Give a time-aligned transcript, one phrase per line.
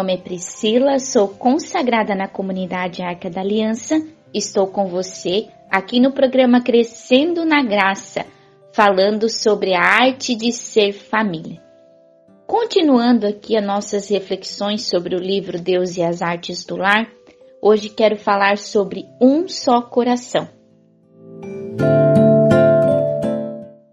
[0.00, 4.02] nome é Priscila, sou consagrada na comunidade Arca da Aliança.
[4.32, 8.24] Estou com você aqui no programa Crescendo na Graça,
[8.72, 11.62] falando sobre a arte de ser família.
[12.46, 17.06] Continuando aqui as nossas reflexões sobre o livro Deus e as Artes do Lar,
[17.60, 20.48] hoje quero falar sobre um só coração.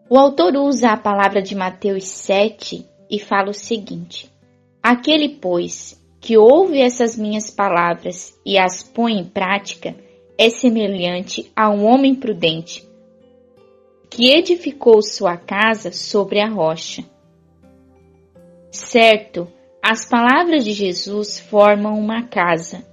[0.10, 4.32] O autor usa a palavra de Mateus 7 e fala o seguinte:
[4.82, 9.96] Aquele, pois, que ouve essas minhas palavras e as põe em prática,
[10.38, 12.88] é semelhante a um homem prudente,
[14.10, 17.04] que edificou sua casa sobre a rocha.
[18.72, 19.48] Certo,
[19.82, 22.84] as palavras de Jesus formam uma casa,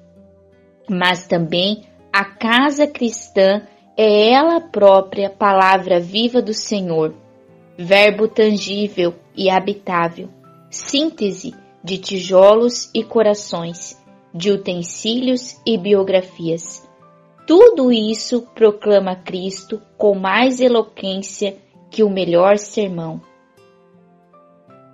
[0.88, 7.14] mas também a casa cristã é ela própria palavra viva do Senhor,
[7.76, 10.28] verbo tangível e habitável,
[10.70, 11.54] síntese
[11.84, 16.88] de tijolos e corações, de utensílios e biografias.
[17.46, 21.58] Tudo isso proclama Cristo com mais eloquência
[21.90, 23.20] que o melhor sermão.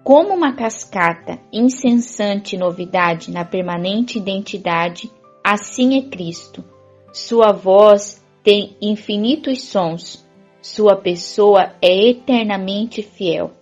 [0.03, 5.09] Como uma cascata incessante novidade na permanente identidade,
[5.45, 6.65] assim é Cristo.
[7.13, 10.27] Sua voz tem infinitos sons,
[10.61, 13.53] sua pessoa é eternamente fiel.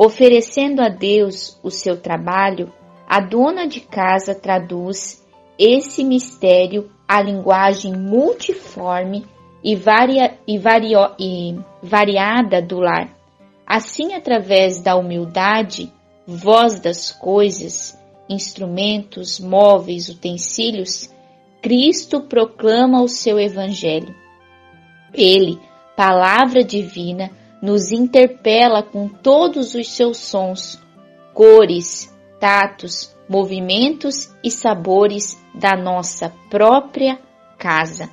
[0.00, 2.72] Oferecendo a Deus o seu trabalho,
[3.04, 5.26] a dona de casa traduz
[5.58, 9.26] esse mistério à linguagem multiforme
[9.60, 13.12] e, varia, e, vario, e variada do lar.
[13.66, 15.92] Assim, através da humildade,
[16.24, 21.12] voz das coisas, instrumentos, móveis, utensílios,
[21.60, 24.14] Cristo proclama o seu Evangelho.
[25.12, 25.58] Ele,
[25.96, 27.32] palavra divina,
[27.62, 30.80] nos interpela com todos os seus sons,
[31.34, 37.18] cores, tatos, movimentos e sabores da nossa própria
[37.58, 38.08] casa.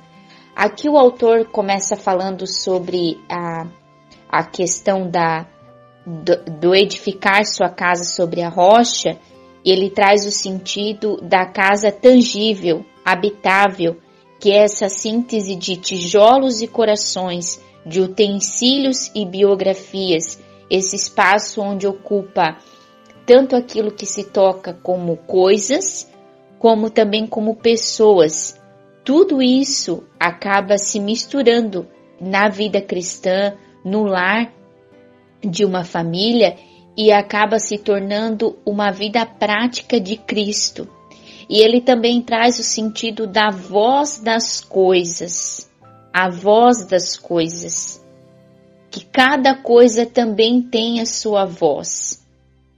[0.54, 3.66] Aqui o autor começa falando sobre a,
[4.28, 5.46] a questão da,
[6.04, 9.18] do, do edificar sua casa sobre a rocha,
[9.64, 13.96] ele traz o sentido da casa tangível, habitável,
[14.40, 21.86] que é essa síntese de tijolos e corações, de utensílios e biografias, esse espaço onde
[21.86, 22.58] ocupa
[23.24, 26.10] tanto aquilo que se toca como coisas,
[26.58, 28.60] como também como pessoas.
[29.04, 31.86] Tudo isso acaba se misturando
[32.20, 33.54] na vida cristã,
[33.84, 34.52] no lar
[35.40, 36.56] de uma família
[36.96, 40.88] e acaba se tornando uma vida prática de Cristo.
[41.48, 45.70] E ele também traz o sentido da voz das coisas
[46.18, 48.02] a voz das coisas.
[48.90, 52.26] Que cada coisa também tem a sua voz.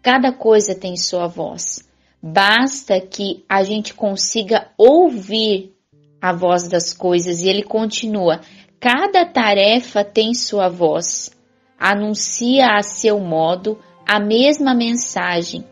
[0.03, 1.88] Cada coisa tem sua voz.
[2.21, 5.72] Basta que a gente consiga ouvir
[6.21, 7.41] a voz das coisas.
[7.41, 8.41] E ele continua:
[8.81, 11.31] cada tarefa tem sua voz.
[11.78, 15.65] Anuncia a seu modo a mesma mensagem.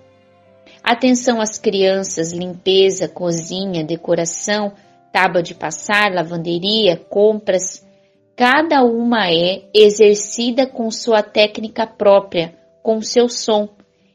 [0.84, 4.72] Atenção às crianças, limpeza, cozinha, decoração,
[5.16, 7.82] tábua de passar, lavanderia, compras,
[8.36, 13.66] cada uma é exercida com sua técnica própria, com seu som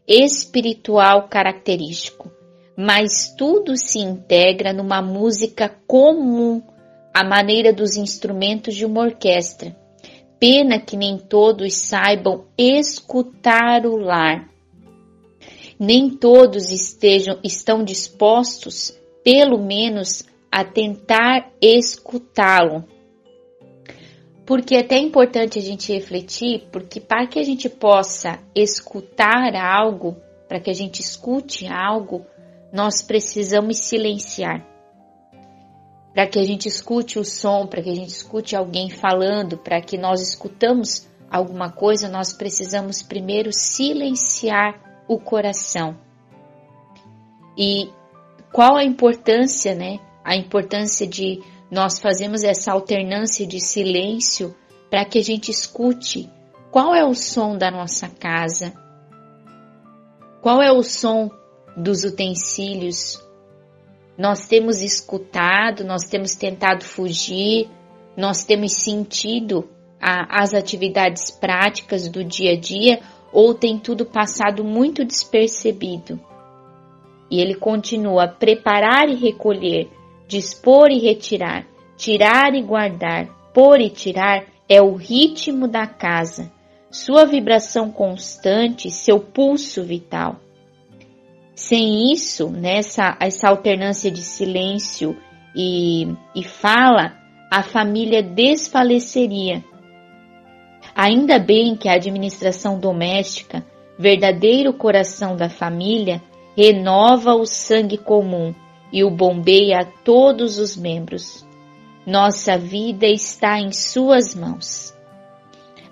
[0.07, 2.31] espiritual característico,
[2.78, 6.61] mas tudo se integra numa música comum,
[7.11, 9.75] à maneira dos instrumentos de uma orquestra.
[10.40, 14.47] Pena que nem todos saibam escutar o lar.
[15.79, 22.84] Nem todos estejam estão dispostos, pelo menos, a tentar escutá-lo.
[24.45, 30.17] Porque é até importante a gente refletir, porque para que a gente possa escutar algo,
[30.47, 32.25] para que a gente escute algo,
[32.73, 34.67] nós precisamos silenciar.
[36.13, 39.79] Para que a gente escute o som, para que a gente escute alguém falando, para
[39.79, 45.97] que nós escutamos alguma coisa, nós precisamos primeiro silenciar o coração.
[47.58, 47.90] E
[48.52, 54.56] qual a importância, né, a importância de nós fazermos essa alternância de silêncio
[54.90, 56.29] para que a gente escute
[56.70, 58.73] qual é o som da nossa casa,
[60.41, 61.29] qual é o som
[61.76, 63.22] dos utensílios.
[64.18, 67.70] Nós temos escutado, nós temos tentado fugir,
[68.16, 69.70] nós temos sentido
[70.00, 73.00] a, as atividades práticas do dia a dia
[73.32, 76.20] ou tem tudo passado muito despercebido.
[77.29, 79.90] E ele continua: preparar e recolher
[80.31, 81.67] dispor e retirar,
[81.97, 86.49] tirar e guardar, pôr e tirar é o ritmo da casa,
[86.89, 90.37] sua vibração constante, seu pulso vital.
[91.53, 95.17] Sem isso, nessa essa alternância de silêncio
[95.53, 97.13] e, e fala,
[97.51, 99.61] a família desfaleceria.
[100.95, 103.66] Ainda bem que a administração doméstica,
[103.99, 106.22] verdadeiro coração da família,
[106.55, 108.55] renova o sangue comum
[108.91, 111.46] e o bombeia a todos os membros.
[112.05, 114.93] Nossa vida está em suas mãos.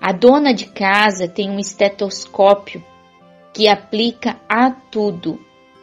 [0.02, 2.84] A dona de casa tem um estetoscópio
[3.54, 5.40] que aplica a tudo: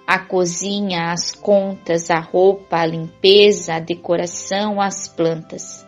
[0.07, 5.87] a cozinha, as contas, a roupa, a limpeza, a decoração, as plantas.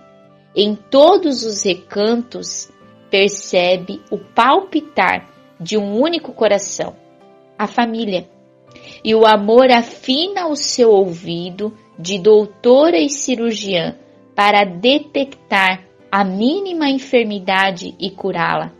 [0.54, 2.70] Em todos os recantos
[3.10, 5.28] percebe o palpitar
[5.60, 6.94] de um único coração,
[7.58, 8.28] a família.
[9.04, 13.96] E o amor afina o seu ouvido de doutora e cirurgiã
[14.34, 18.72] para detectar a mínima enfermidade e curá-la.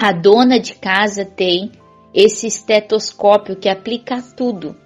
[0.00, 1.70] A dona de casa tem
[2.14, 4.76] esse estetoscópio que aplica tudo.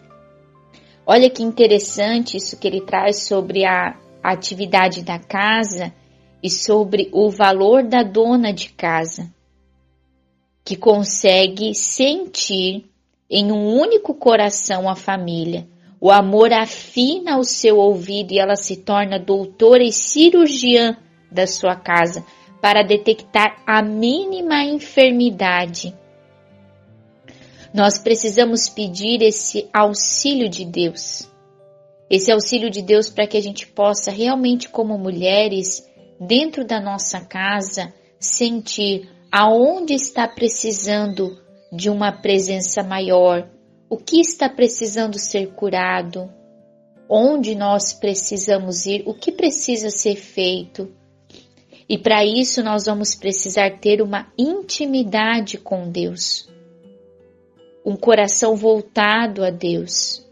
[1.07, 5.93] Olha que interessante isso que ele traz sobre a atividade da casa
[6.43, 9.33] e sobre o valor da dona de casa,
[10.65, 12.85] que consegue sentir
[13.31, 15.67] em um único coração a família.
[16.01, 20.97] O amor afina o seu ouvido e ela se torna doutora e cirurgiã
[21.31, 22.25] da sua casa
[22.61, 25.95] para detectar a mínima enfermidade.
[27.73, 31.29] Nós precisamos pedir esse auxílio de Deus.
[32.09, 35.87] Esse auxílio de Deus para que a gente possa realmente, como mulheres,
[36.21, 41.37] dentro da nossa casa, sentir aonde está precisando
[41.77, 43.49] de uma presença maior,
[43.89, 46.29] o que está precisando ser curado,
[47.09, 50.91] onde nós precisamos ir, o que precisa ser feito.
[51.89, 56.49] E para isso nós vamos precisar ter uma intimidade com Deus,
[57.85, 60.25] um coração voltado a Deus.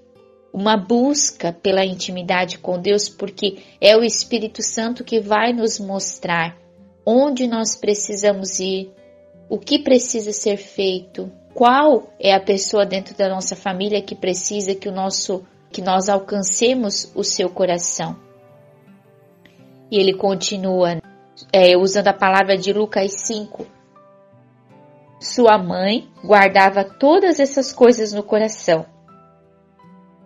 [0.53, 6.57] Uma busca pela intimidade com Deus, porque é o Espírito Santo que vai nos mostrar
[7.05, 8.91] onde nós precisamos ir,
[9.49, 14.75] o que precisa ser feito, qual é a pessoa dentro da nossa família que precisa
[14.75, 18.17] que o nosso que nós alcancemos o seu coração.
[19.91, 21.01] E ele continua
[21.53, 23.67] é, usando a palavra de Lucas 5.
[25.21, 28.87] Sua mãe guardava todas essas coisas no coração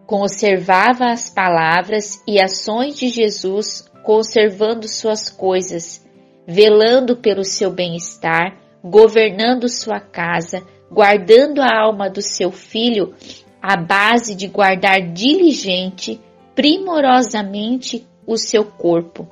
[0.09, 6.03] conservava as palavras e ações de Jesus, conservando suas coisas,
[6.47, 13.15] velando pelo seu bem-estar, governando sua casa, guardando a alma do seu filho,
[13.61, 16.21] à base de guardar diligente,
[16.55, 19.29] primorosamente o seu corpo.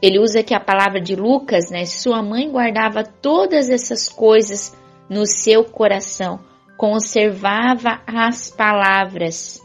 [0.00, 1.84] Ele usa aqui a palavra de Lucas, né?
[1.84, 4.76] Sua mãe guardava todas essas coisas
[5.08, 6.40] no seu coração,
[6.76, 9.64] conservava as palavras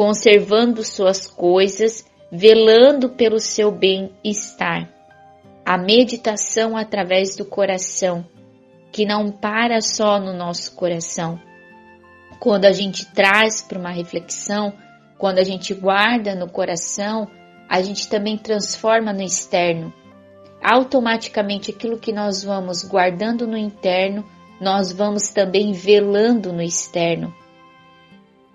[0.00, 4.88] conservando suas coisas, velando pelo seu bem-estar.
[5.64, 8.26] A meditação através do coração,
[8.90, 11.40] que não para só no nosso coração.
[12.38, 14.72] Quando a gente traz para uma reflexão,
[15.18, 17.28] quando a gente guarda no coração,
[17.68, 19.92] a gente também transforma no externo.
[20.62, 24.24] Automaticamente aquilo que nós vamos guardando no interno,
[24.60, 27.34] nós vamos também velando no externo.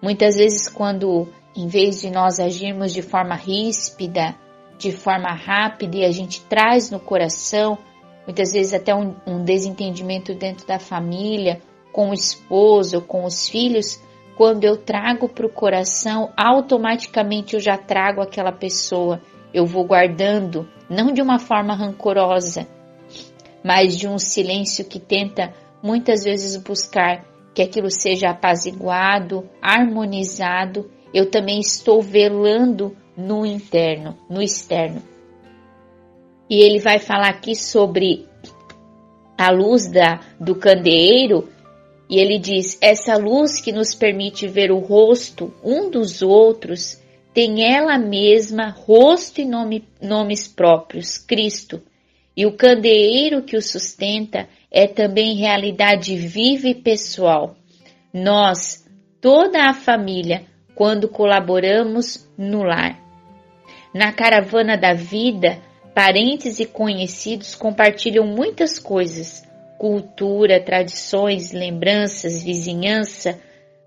[0.01, 4.35] Muitas vezes, quando em vez de nós agirmos de forma ríspida,
[4.77, 7.77] de forma rápida e a gente traz no coração,
[8.25, 14.01] muitas vezes até um, um desentendimento dentro da família, com o esposo, com os filhos,
[14.35, 19.21] quando eu trago para o coração, automaticamente eu já trago aquela pessoa.
[19.53, 22.67] Eu vou guardando, não de uma forma rancorosa,
[23.63, 31.31] mas de um silêncio que tenta muitas vezes buscar que aquilo seja apaziguado, harmonizado, eu
[31.31, 35.01] também estou velando no interno, no externo.
[36.49, 38.27] E ele vai falar aqui sobre
[39.37, 41.49] a luz da, do candeeiro,
[42.09, 47.01] e ele diz: essa luz que nos permite ver o rosto um dos outros
[47.33, 51.81] tem ela mesma rosto e nome, nomes próprios, Cristo.
[52.37, 57.55] E o candeeiro que o sustenta é também realidade viva e pessoal.
[58.13, 58.85] Nós,
[59.19, 60.45] toda a família,
[60.75, 63.04] quando colaboramos no lar.
[63.95, 65.57] Na caravana da vida,
[65.93, 69.41] parentes e conhecidos compartilham muitas coisas:
[69.77, 73.39] cultura, tradições, lembranças, vizinhança,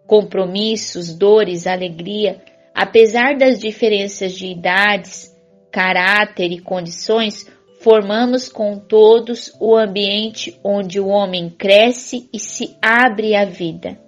[0.06, 2.40] compromissos, dores, alegria.
[2.74, 5.30] Apesar das diferenças de idades,
[5.70, 7.46] caráter e condições,
[7.82, 14.00] formamos com todos o ambiente onde o homem cresce e se abre à vida.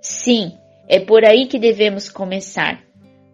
[0.00, 0.58] Sim,
[0.88, 2.91] é por aí que devemos começar.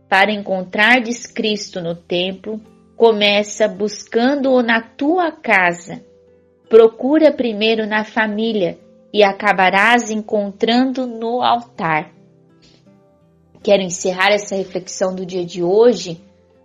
[0.08, 1.02] Para encontrar
[1.34, 2.60] Cristo no templo,
[2.96, 6.02] começa buscando-o na tua casa.
[6.68, 8.78] Procura primeiro na família
[9.12, 12.10] e acabarás encontrando no altar.
[13.62, 16.20] Quero encerrar essa reflexão do dia de hoje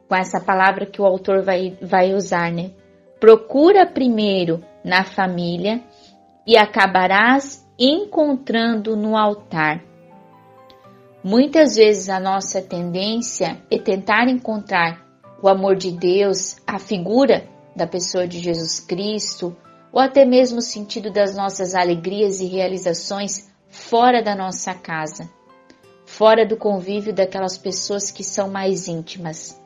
[0.07, 2.71] com essa palavra que o autor vai, vai usar, né?
[3.19, 5.81] Procura primeiro na família
[6.45, 9.92] e acabarás encontrando no altar.
[11.24, 15.01] Muitas vezes a nossa tendência é tentar encontrar
[15.42, 19.56] o amor de Deus, a figura da pessoa de Jesus Cristo,
[19.89, 25.30] ou até mesmo o sentido das nossas alegrias e realizações fora da nossa casa,
[26.06, 29.58] fora do convívio daquelas pessoas que são mais íntimas.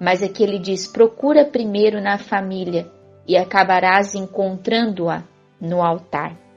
[0.00, 2.88] Mas aqui ele diz: procura primeiro na família
[3.26, 5.24] e acabarás encontrando-a
[5.60, 6.49] no altar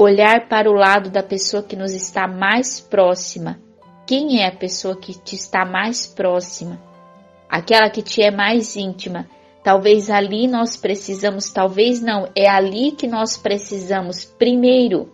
[0.00, 3.58] olhar para o lado da pessoa que nos está mais próxima.
[4.06, 6.80] Quem é a pessoa que te está mais próxima?
[7.50, 9.28] Aquela que te é mais íntima.
[9.64, 15.12] Talvez ali nós precisamos, talvez não, é ali que nós precisamos primeiro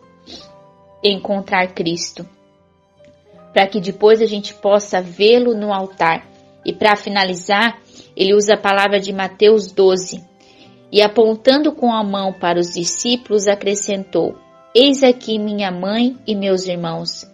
[1.02, 2.28] encontrar Cristo,
[3.54, 6.28] para que depois a gente possa vê-lo no altar.
[6.62, 7.78] E para finalizar,
[8.14, 10.22] ele usa a palavra de Mateus 12
[10.92, 14.43] e apontando com a mão para os discípulos, acrescentou:
[14.76, 17.24] Eis aqui minha mãe e meus irmãos.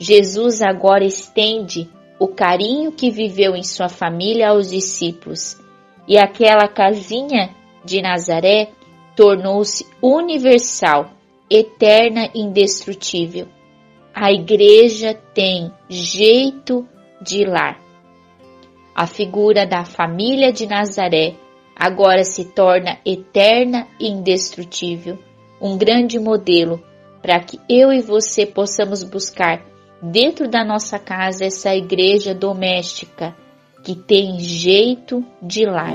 [0.00, 1.86] Jesus agora estende
[2.18, 5.60] o carinho que viveu em sua família aos discípulos,
[6.08, 7.54] e aquela casinha
[7.84, 8.70] de Nazaré
[9.14, 11.10] tornou-se universal,
[11.50, 13.46] eterna e indestrutível.
[14.14, 16.88] A igreja tem jeito
[17.20, 17.78] de lar.
[18.94, 21.34] A figura da família de Nazaré
[21.76, 25.27] agora se torna eterna e indestrutível
[25.60, 26.82] um grande modelo
[27.22, 29.62] para que eu e você possamos buscar
[30.02, 33.34] dentro da nossa casa essa igreja doméstica
[33.82, 35.94] que tem jeito de lar.